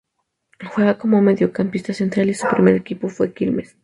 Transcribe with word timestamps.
Juega 0.67 0.97
como 0.97 1.21
mediocampista 1.21 1.93
central 1.93 2.27
y 2.31 2.33
su 2.33 2.47
primer 2.47 2.73
equipo 2.73 3.07
fue 3.07 3.33
Quilmes. 3.35 3.77